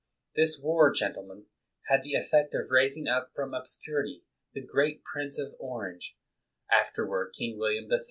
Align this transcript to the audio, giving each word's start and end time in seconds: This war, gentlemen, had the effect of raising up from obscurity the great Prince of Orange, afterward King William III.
This 0.35 0.59
war, 0.59 0.91
gentlemen, 0.91 1.45
had 1.89 2.01
the 2.01 2.15
effect 2.15 2.55
of 2.55 2.71
raising 2.71 3.07
up 3.07 3.29
from 3.35 3.53
obscurity 3.53 4.23
the 4.51 4.65
great 4.65 5.03
Prince 5.03 5.37
of 5.37 5.53
Orange, 5.59 6.17
afterward 6.71 7.35
King 7.37 7.59
William 7.59 7.85
III. 7.91 7.99